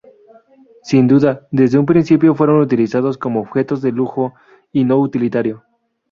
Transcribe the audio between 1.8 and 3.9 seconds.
principio fueron utilizados como objetos